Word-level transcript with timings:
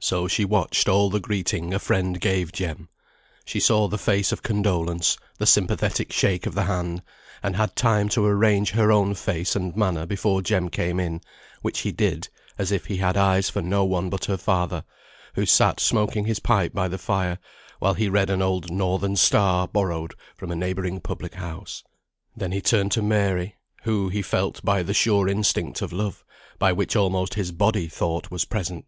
So 0.00 0.26
she 0.26 0.44
watched 0.44 0.88
all 0.88 1.08
the 1.08 1.20
greeting 1.20 1.72
a 1.72 1.78
friend 1.78 2.20
gave 2.20 2.50
Jem; 2.50 2.88
she 3.44 3.60
saw 3.60 3.86
the 3.86 3.96
face 3.96 4.32
of 4.32 4.42
condolence, 4.42 5.16
the 5.38 5.46
sympathetic 5.46 6.10
shake 6.12 6.46
of 6.46 6.54
the 6.56 6.64
hand, 6.64 7.00
and 7.44 7.54
had 7.54 7.76
time 7.76 8.08
to 8.08 8.26
arrange 8.26 8.70
her 8.72 8.90
own 8.90 9.14
face 9.14 9.54
and 9.54 9.76
manner 9.76 10.04
before 10.04 10.42
Jem 10.42 10.68
came 10.68 10.98
in, 10.98 11.20
which 11.62 11.82
he 11.82 11.92
did, 11.92 12.28
as 12.58 12.72
if 12.72 12.86
he 12.86 12.96
had 12.96 13.16
eyes 13.16 13.48
for 13.50 13.62
no 13.62 13.84
one 13.84 14.10
but 14.10 14.24
her 14.24 14.36
father, 14.36 14.82
who 15.36 15.46
sat 15.46 15.78
smoking 15.78 16.24
his 16.24 16.40
pipe 16.40 16.72
by 16.72 16.88
the 16.88 16.98
fire, 16.98 17.38
while 17.78 17.94
he 17.94 18.08
read 18.08 18.30
an 18.30 18.42
old 18.42 18.72
"Northern 18.72 19.14
Star," 19.14 19.68
borrowed 19.68 20.14
from 20.34 20.50
a 20.50 20.56
neighbouring 20.56 21.00
public 21.00 21.34
house. 21.34 21.84
Then 22.36 22.50
he 22.50 22.60
turned 22.60 22.90
to 22.90 23.00
Mary, 23.02 23.54
who, 23.84 24.08
he 24.08 24.22
felt 24.22 24.60
by 24.64 24.82
the 24.82 24.92
sure 24.92 25.28
instinct 25.28 25.82
of 25.82 25.92
love, 25.92 26.24
by 26.58 26.72
which 26.72 26.96
almost 26.96 27.34
his 27.34 27.52
body 27.52 27.86
thought, 27.86 28.28
was 28.28 28.44
present. 28.44 28.84